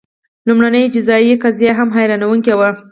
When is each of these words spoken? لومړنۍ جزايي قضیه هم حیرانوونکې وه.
لومړنۍ 0.47 0.83
جزايي 0.95 1.33
قضیه 1.43 1.71
هم 1.79 1.89
حیرانوونکې 1.97 2.53
وه. 2.59 2.69